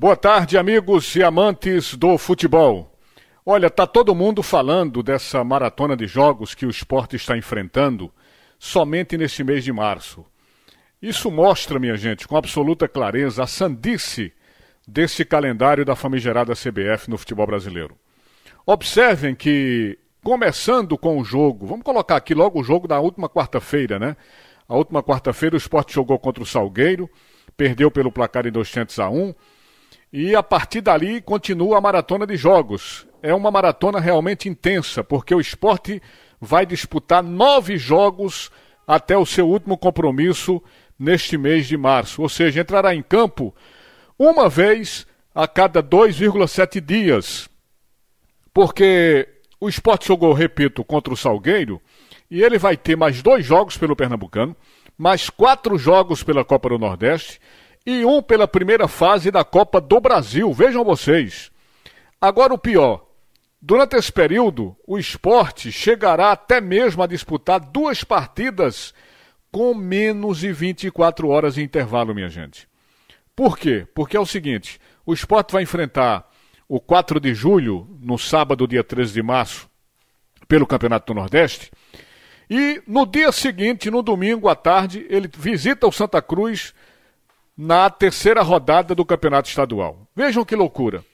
Boa 0.00 0.16
tarde, 0.16 0.56
amigos 0.56 1.14
e 1.14 1.22
amantes 1.22 1.94
do 1.94 2.16
futebol. 2.16 2.98
Olha, 3.44 3.68
tá 3.68 3.86
todo 3.86 4.14
mundo 4.14 4.42
falando 4.42 5.02
dessa 5.02 5.44
maratona 5.44 5.94
de 5.94 6.06
jogos 6.06 6.54
que 6.54 6.64
o 6.64 6.70
esporte 6.70 7.16
está 7.16 7.36
enfrentando 7.36 8.10
somente 8.58 9.18
neste 9.18 9.44
mês 9.44 9.62
de 9.62 9.70
março. 9.70 10.24
Isso 11.02 11.30
mostra, 11.30 11.78
minha 11.78 11.98
gente, 11.98 12.26
com 12.26 12.34
absoluta 12.34 12.88
clareza 12.88 13.42
a 13.42 13.46
sandice 13.46 14.32
desse 14.88 15.22
calendário 15.22 15.84
da 15.84 15.94
famigerada 15.94 16.54
CBF 16.54 17.10
no 17.10 17.18
futebol 17.18 17.46
brasileiro. 17.46 17.94
Observem 18.64 19.34
que, 19.34 19.98
começando 20.24 20.96
com 20.96 21.18
o 21.18 21.24
jogo, 21.24 21.66
vamos 21.66 21.84
colocar 21.84 22.16
aqui 22.16 22.32
logo 22.32 22.58
o 22.58 22.64
jogo 22.64 22.88
da 22.88 22.98
última 22.98 23.28
quarta-feira, 23.28 23.98
né? 23.98 24.16
A 24.66 24.74
última 24.74 25.02
quarta-feira 25.02 25.56
o 25.56 25.58
esporte 25.58 25.92
jogou 25.92 26.18
contra 26.18 26.42
o 26.42 26.46
Salgueiro, 26.46 27.06
perdeu 27.54 27.90
pelo 27.90 28.10
placar 28.10 28.46
em 28.46 28.50
200 28.50 28.98
a 28.98 29.10
1 29.10 29.34
e 30.12 30.34
a 30.34 30.42
partir 30.42 30.80
dali 30.80 31.20
continua 31.20 31.78
a 31.78 31.80
maratona 31.80 32.26
de 32.26 32.36
jogos. 32.36 33.06
É 33.22 33.34
uma 33.34 33.50
maratona 33.50 34.00
realmente 34.00 34.48
intensa, 34.48 35.04
porque 35.04 35.34
o 35.34 35.40
esporte 35.40 36.02
vai 36.40 36.64
disputar 36.66 37.22
nove 37.22 37.76
jogos 37.76 38.50
até 38.86 39.16
o 39.16 39.26
seu 39.26 39.48
último 39.48 39.76
compromisso 39.78 40.62
neste 40.98 41.36
mês 41.38 41.66
de 41.66 41.76
março. 41.76 42.22
Ou 42.22 42.28
seja, 42.28 42.60
entrará 42.60 42.94
em 42.94 43.02
campo 43.02 43.54
uma 44.18 44.48
vez 44.48 45.06
a 45.34 45.46
cada 45.46 45.82
2,7 45.82 46.80
dias. 46.80 47.48
Porque 48.52 49.28
o 49.60 49.68
esporte 49.68 50.08
jogou, 50.08 50.32
repito, 50.32 50.82
contra 50.82 51.12
o 51.12 51.16
Salgueiro 51.16 51.80
e 52.30 52.42
ele 52.42 52.58
vai 52.58 52.76
ter 52.76 52.96
mais 52.96 53.22
dois 53.22 53.44
jogos 53.44 53.76
pelo 53.76 53.94
Pernambucano, 53.94 54.56
mais 54.96 55.30
quatro 55.30 55.78
jogos 55.78 56.22
pela 56.22 56.44
Copa 56.44 56.70
do 56.70 56.78
Nordeste 56.78 57.40
e 57.90 58.04
um 58.04 58.22
pela 58.22 58.46
primeira 58.46 58.86
fase 58.86 59.32
da 59.32 59.42
Copa 59.42 59.80
do 59.80 60.00
Brasil. 60.00 60.52
Vejam 60.52 60.84
vocês. 60.84 61.50
Agora 62.20 62.54
o 62.54 62.58
pior. 62.58 63.04
Durante 63.60 63.96
esse 63.96 64.12
período, 64.12 64.76
o 64.86 64.96
esporte 64.96 65.72
chegará 65.72 66.30
até 66.30 66.60
mesmo 66.60 67.02
a 67.02 67.06
disputar 67.06 67.58
duas 67.58 68.04
partidas 68.04 68.94
com 69.50 69.74
menos 69.74 70.38
de 70.38 70.52
24 70.52 71.28
horas 71.28 71.54
de 71.54 71.62
intervalo, 71.62 72.14
minha 72.14 72.28
gente. 72.28 72.68
Por 73.34 73.58
quê? 73.58 73.86
Porque 73.92 74.16
é 74.16 74.20
o 74.20 74.26
seguinte: 74.26 74.80
o 75.04 75.12
esporte 75.12 75.52
vai 75.52 75.64
enfrentar 75.64 76.30
o 76.68 76.80
4 76.80 77.18
de 77.18 77.34
julho, 77.34 77.88
no 78.00 78.16
sábado, 78.16 78.68
dia 78.68 78.84
13 78.84 79.12
de 79.12 79.22
março, 79.22 79.68
pelo 80.46 80.66
Campeonato 80.66 81.12
do 81.12 81.18
Nordeste. 81.18 81.72
E 82.48 82.80
no 82.86 83.04
dia 83.04 83.32
seguinte, 83.32 83.90
no 83.90 84.00
domingo 84.00 84.48
à 84.48 84.54
tarde, 84.54 85.04
ele 85.10 85.28
visita 85.36 85.86
o 85.86 85.92
Santa 85.92 86.22
Cruz 86.22 86.72
na 87.62 87.90
terceira 87.90 88.40
rodada 88.40 88.94
do 88.94 89.04
campeonato 89.04 89.46
estadual. 89.46 90.08
Vejam 90.16 90.46
que 90.46 90.56
loucura. 90.56 91.04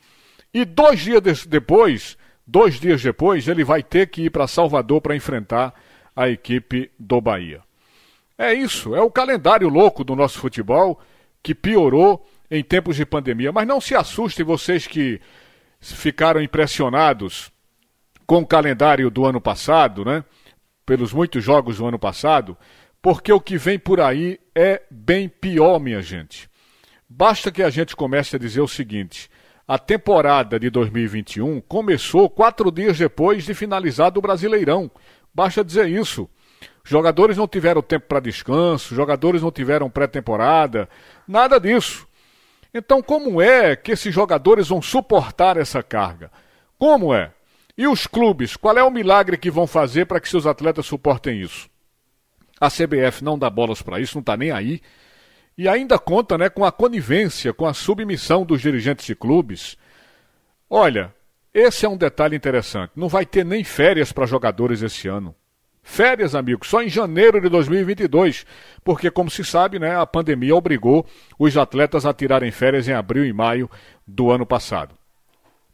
E 0.54 0.64
dois 0.64 1.00
dias 1.00 1.44
depois, 1.44 2.16
dois 2.46 2.78
dias 2.78 3.02
depois, 3.02 3.48
ele 3.48 3.64
vai 3.64 3.82
ter 3.82 4.06
que 4.06 4.26
ir 4.26 4.30
para 4.30 4.46
Salvador 4.46 5.00
para 5.00 5.16
enfrentar 5.16 5.74
a 6.14 6.28
equipe 6.28 6.88
do 6.96 7.20
Bahia. 7.20 7.62
É 8.38 8.54
isso, 8.54 8.94
é 8.94 9.02
o 9.02 9.10
calendário 9.10 9.68
louco 9.68 10.04
do 10.04 10.14
nosso 10.14 10.38
futebol 10.38 11.00
que 11.42 11.52
piorou 11.52 12.24
em 12.48 12.62
tempos 12.62 12.94
de 12.94 13.04
pandemia. 13.04 13.50
Mas 13.50 13.66
não 13.66 13.80
se 13.80 13.96
assustem 13.96 14.46
vocês 14.46 14.86
que 14.86 15.20
ficaram 15.80 16.40
impressionados 16.40 17.50
com 18.24 18.38
o 18.38 18.46
calendário 18.46 19.10
do 19.10 19.26
ano 19.26 19.40
passado, 19.40 20.04
né? 20.04 20.22
Pelos 20.86 21.12
muitos 21.12 21.42
jogos 21.42 21.78
do 21.78 21.86
ano 21.86 21.98
passado, 21.98 22.56
porque 23.06 23.32
o 23.32 23.40
que 23.40 23.56
vem 23.56 23.78
por 23.78 24.00
aí 24.00 24.36
é 24.52 24.82
bem 24.90 25.28
pior, 25.28 25.78
minha 25.78 26.02
gente. 26.02 26.50
Basta 27.08 27.52
que 27.52 27.62
a 27.62 27.70
gente 27.70 27.94
comece 27.94 28.34
a 28.34 28.38
dizer 28.38 28.60
o 28.60 28.66
seguinte: 28.66 29.30
a 29.64 29.78
temporada 29.78 30.58
de 30.58 30.68
2021 30.70 31.60
começou 31.60 32.28
quatro 32.28 32.68
dias 32.68 32.98
depois 32.98 33.44
de 33.44 33.54
finalizado 33.54 34.18
o 34.18 34.20
Brasileirão. 34.20 34.90
Basta 35.32 35.62
dizer 35.62 35.88
isso. 35.88 36.28
Jogadores 36.82 37.36
não 37.36 37.46
tiveram 37.46 37.80
tempo 37.80 38.06
para 38.08 38.18
descanso, 38.18 38.92
jogadores 38.92 39.40
não 39.40 39.52
tiveram 39.52 39.88
pré-temporada, 39.88 40.88
nada 41.28 41.60
disso. 41.60 42.08
Então, 42.74 43.00
como 43.00 43.40
é 43.40 43.76
que 43.76 43.92
esses 43.92 44.12
jogadores 44.12 44.66
vão 44.66 44.82
suportar 44.82 45.56
essa 45.56 45.80
carga? 45.80 46.28
Como 46.76 47.14
é? 47.14 47.30
E 47.78 47.86
os 47.86 48.04
clubes, 48.04 48.56
qual 48.56 48.76
é 48.76 48.82
o 48.82 48.90
milagre 48.90 49.36
que 49.36 49.48
vão 49.48 49.68
fazer 49.68 50.06
para 50.06 50.18
que 50.18 50.28
seus 50.28 50.44
atletas 50.44 50.86
suportem 50.86 51.40
isso? 51.40 51.70
A 52.60 52.70
CBF 52.70 53.22
não 53.22 53.38
dá 53.38 53.50
bolas 53.50 53.82
para 53.82 54.00
isso, 54.00 54.16
não 54.16 54.20
está 54.20 54.36
nem 54.36 54.50
aí. 54.50 54.80
E 55.58 55.68
ainda 55.68 55.98
conta 55.98 56.36
né, 56.36 56.48
com 56.48 56.64
a 56.64 56.72
conivência, 56.72 57.52
com 57.52 57.66
a 57.66 57.74
submissão 57.74 58.44
dos 58.44 58.60
dirigentes 58.60 59.06
de 59.06 59.14
clubes. 59.14 59.76
Olha, 60.68 61.14
esse 61.52 61.86
é 61.86 61.88
um 61.88 61.96
detalhe 61.96 62.36
interessante. 62.36 62.92
Não 62.96 63.08
vai 63.08 63.24
ter 63.24 63.44
nem 63.44 63.64
férias 63.64 64.12
para 64.12 64.26
jogadores 64.26 64.82
esse 64.82 65.08
ano. 65.08 65.34
Férias, 65.82 66.34
amigos, 66.34 66.68
só 66.68 66.82
em 66.82 66.88
janeiro 66.88 67.40
de 67.40 67.48
2022, 67.48 68.44
porque, 68.82 69.08
como 69.08 69.30
se 69.30 69.44
sabe, 69.44 69.78
né, 69.78 69.96
a 69.96 70.04
pandemia 70.04 70.54
obrigou 70.54 71.06
os 71.38 71.56
atletas 71.56 72.04
a 72.04 72.12
tirarem 72.12 72.50
férias 72.50 72.88
em 72.88 72.92
abril 72.92 73.24
e 73.24 73.32
maio 73.32 73.70
do 74.04 74.30
ano 74.32 74.44
passado. 74.44 74.96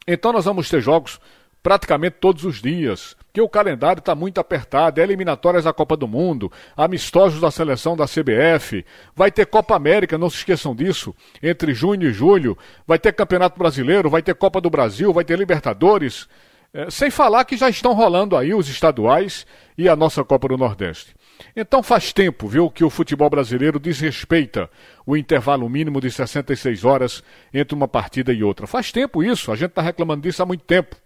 Então, 0.06 0.32
nós 0.32 0.44
vamos 0.44 0.69
ter 0.69 0.82
jogos 0.82 1.19
praticamente 1.62 2.16
todos 2.20 2.44
os 2.44 2.60
dias, 2.60 3.16
porque 3.26 3.40
o 3.40 3.48
calendário 3.48 4.00
está 4.00 4.14
muito 4.14 4.38
apertado, 4.38 5.00
é 5.00 5.04
eliminatórias 5.04 5.64
da 5.64 5.72
Copa 5.72 5.96
do 5.96 6.08
Mundo, 6.08 6.50
amistosos 6.76 7.40
da 7.40 7.50
seleção 7.50 7.96
da 7.96 8.04
CBF, 8.04 8.84
vai 9.14 9.30
ter 9.30 9.46
Copa 9.46 9.76
América, 9.76 10.18
não 10.18 10.28
se 10.28 10.38
esqueçam 10.38 10.74
disso, 10.74 11.14
entre 11.42 11.72
junho 11.72 12.08
e 12.08 12.12
julho, 12.12 12.58
vai 12.86 12.98
ter 12.98 13.12
Campeonato 13.12 13.58
Brasileiro, 13.58 14.10
vai 14.10 14.22
ter 14.22 14.34
Copa 14.34 14.60
do 14.60 14.68
Brasil, 14.68 15.12
vai 15.12 15.24
ter 15.24 15.38
Libertadores, 15.38 16.28
é, 16.74 16.90
sem 16.90 17.10
falar 17.10 17.44
que 17.44 17.56
já 17.56 17.68
estão 17.68 17.92
rolando 17.92 18.36
aí 18.36 18.54
os 18.54 18.68
estaduais 18.68 19.46
e 19.76 19.88
a 19.88 19.94
nossa 19.94 20.24
Copa 20.24 20.48
do 20.48 20.56
Nordeste. 20.56 21.14
Então 21.54 21.82
faz 21.82 22.12
tempo, 22.12 22.48
viu, 22.48 22.70
que 22.70 22.84
o 22.84 22.90
futebol 22.90 23.28
brasileiro 23.28 23.78
desrespeita 23.78 24.70
o 25.06 25.16
intervalo 25.16 25.68
mínimo 25.68 26.00
de 26.00 26.10
66 26.10 26.84
horas 26.84 27.22
entre 27.52 27.74
uma 27.74 27.88
partida 27.88 28.32
e 28.32 28.42
outra. 28.42 28.66
Faz 28.66 28.90
tempo 28.90 29.22
isso, 29.22 29.52
a 29.52 29.56
gente 29.56 29.70
está 29.70 29.82
reclamando 29.82 30.22
disso 30.22 30.42
há 30.42 30.46
muito 30.46 30.64
tempo. 30.64 30.96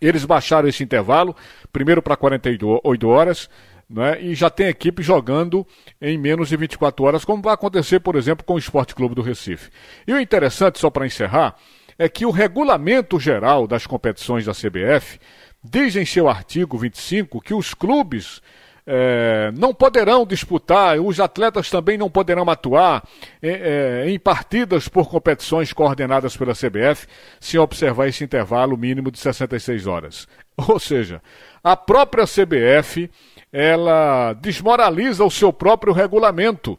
Eles 0.00 0.24
baixaram 0.24 0.68
esse 0.68 0.82
intervalo, 0.82 1.34
primeiro 1.72 2.02
para 2.02 2.16
48 2.16 3.08
horas, 3.08 3.48
né, 3.88 4.20
e 4.20 4.34
já 4.34 4.50
tem 4.50 4.66
equipe 4.66 5.02
jogando 5.02 5.66
em 6.00 6.18
menos 6.18 6.48
de 6.48 6.56
24 6.56 7.04
horas, 7.04 7.24
como 7.24 7.42
vai 7.42 7.54
acontecer, 7.54 8.00
por 8.00 8.16
exemplo, 8.16 8.44
com 8.44 8.54
o 8.54 8.58
Esporte 8.58 8.94
Clube 8.94 9.14
do 9.14 9.22
Recife. 9.22 9.70
E 10.06 10.12
o 10.12 10.20
interessante, 10.20 10.78
só 10.78 10.90
para 10.90 11.06
encerrar, 11.06 11.54
é 11.98 12.08
que 12.08 12.26
o 12.26 12.30
regulamento 12.30 13.18
geral 13.18 13.66
das 13.66 13.86
competições 13.86 14.44
da 14.44 14.52
CBF 14.52 15.18
diz 15.62 15.96
em 15.96 16.04
seu 16.04 16.28
artigo 16.28 16.76
25 16.76 17.40
que 17.40 17.54
os 17.54 17.72
clubes 17.72 18.42
é, 18.86 19.50
não 19.56 19.74
poderão 19.74 20.24
disputar, 20.24 21.00
os 21.00 21.18
atletas 21.18 21.68
também 21.68 21.98
não 21.98 22.08
poderão 22.08 22.48
atuar 22.48 23.02
é, 23.42 24.04
é, 24.04 24.10
em 24.10 24.18
partidas 24.18 24.88
por 24.88 25.08
competições 25.08 25.72
coordenadas 25.72 26.36
pela 26.36 26.52
CBF 26.52 27.08
se 27.40 27.58
observar 27.58 28.06
esse 28.06 28.22
intervalo 28.22 28.76
mínimo 28.76 29.10
de 29.10 29.18
66 29.18 29.86
horas. 29.86 30.28
Ou 30.56 30.78
seja, 30.78 31.20
a 31.64 31.76
própria 31.76 32.24
CBF 32.24 33.10
ela 33.52 34.32
desmoraliza 34.34 35.24
o 35.24 35.30
seu 35.30 35.52
próprio 35.52 35.92
regulamento. 35.92 36.78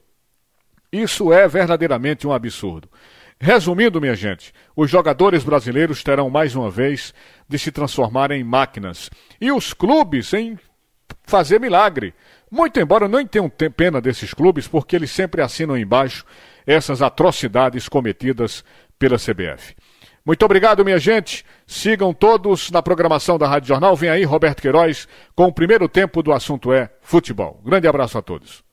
Isso 0.92 1.34
é 1.34 1.48
verdadeiramente 1.48 2.26
um 2.26 2.32
absurdo. 2.32 2.90
Resumindo, 3.40 4.02
minha 4.02 4.16
gente, 4.16 4.52
os 4.76 4.90
jogadores 4.90 5.44
brasileiros 5.44 6.04
terão 6.04 6.28
mais 6.30 6.56
uma 6.56 6.72
vez 6.72 7.14
de 7.48 7.60
se 7.60 7.72
transformar 7.72 8.32
em 8.32 8.44
máquinas 8.44 9.12
e 9.40 9.52
os 9.52 9.74
clubes 9.74 10.34
em 10.34 10.58
fazer 11.24 11.60
milagre. 11.60 12.14
Muito 12.50 12.80
embora 12.80 13.08
não 13.08 13.26
tenham 13.26 13.50
pena 13.50 14.00
desses 14.00 14.34
clubes, 14.34 14.68
porque 14.68 14.96
eles 14.96 15.12
sempre 15.12 15.42
assinam 15.42 15.78
embaixo 15.78 16.26
essas 16.66 17.02
atrocidades 17.02 17.90
cometidas 17.90 18.64
pela 18.98 19.18
CBF. 19.18 19.76
Muito 20.26 20.44
obrigado, 20.44 20.84
minha 20.84 21.00
gente. 21.00 21.46
Sigam 21.66 22.14
todos 22.14 22.70
na 22.70 22.82
programação 22.82 23.38
da 23.38 23.48
Rádio 23.48 23.70
Jornal. 23.70 23.96
Vem 23.96 24.10
aí 24.10 24.26
Roberto 24.26 24.62
Queiroz 24.62 25.08
com 25.34 25.46
o 25.46 25.54
primeiro 25.54 25.88
tempo 25.88 26.22
do 26.22 26.34
assunto 26.34 26.74
é 26.74 26.90
futebol. 27.02 27.62
Grande 27.64 27.88
abraço 27.88 28.18
a 28.18 28.22
todos. 28.22 28.67